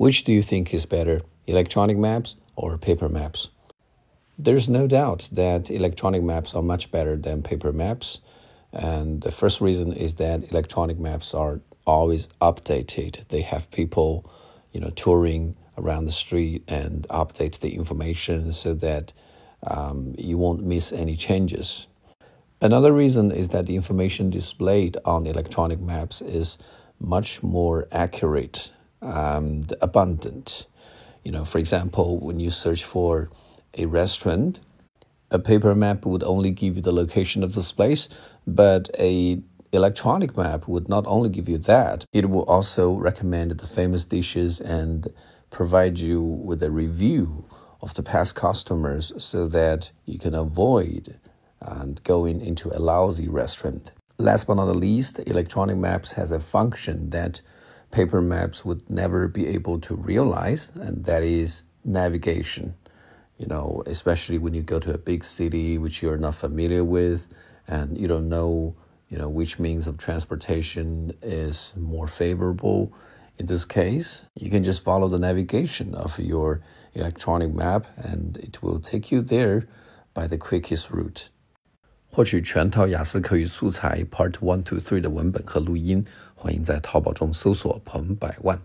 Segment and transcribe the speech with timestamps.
[0.00, 3.50] Which do you think is better, electronic maps or paper maps?
[4.38, 8.20] There's no doubt that electronic maps are much better than paper maps.
[8.72, 13.28] And the first reason is that electronic maps are always updated.
[13.28, 14.24] They have people,
[14.72, 19.12] you know, touring around the street and update the information so that
[19.66, 21.88] um, you won't miss any changes.
[22.62, 26.56] Another reason is that the information displayed on electronic maps is
[26.98, 28.72] much more accurate
[29.02, 30.66] Um, and abundant.
[31.24, 33.30] You know, for example, when you search for
[33.76, 34.60] a restaurant,
[35.30, 38.08] a paper map would only give you the location of this place,
[38.46, 39.40] but a
[39.72, 44.60] electronic map would not only give you that, it will also recommend the famous dishes
[44.60, 45.08] and
[45.50, 47.44] provide you with a review
[47.80, 51.18] of the past customers so that you can avoid
[51.60, 53.92] and going into a lousy restaurant.
[54.18, 57.40] Last but not least, electronic maps has a function that
[57.90, 62.74] paper maps would never be able to realize, and that is navigation.
[63.38, 67.28] You know, especially when you go to a big city which you're not familiar with
[67.66, 68.76] and you don't know,
[69.08, 72.92] you know, which means of transportation is more favorable.
[73.38, 76.60] In this case, you can just follow the navigation of your
[76.92, 79.66] electronic map and it will take you there
[80.12, 81.30] by the quickest route.
[82.12, 88.60] 获取全套雅思口语素材 Part One Two Three 的文本和录音，欢迎在淘宝中搜索“彭百万”。